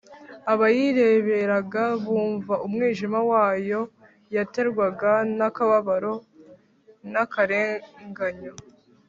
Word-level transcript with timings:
abayireberaga, 0.51 1.83
bumva 2.03 2.53
umujinya 2.65 3.19
wayo 3.31 3.81
yaterwaga 4.35 5.11
n' 5.37 5.45
akababaro 5.47 6.13
n'akarenganyo, 7.11 8.53